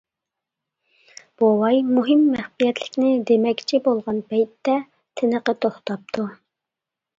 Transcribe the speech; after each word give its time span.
بوۋاي 1.41 1.81
مۇھىم 1.89 2.23
مەخپىيەتلىكنى 2.37 3.13
دېمەكچى 3.33 3.81
بولغان 3.89 4.25
پەيتتە 4.33 4.81
تىنىقى 5.23 5.59
توختاپتۇ. 5.69 6.29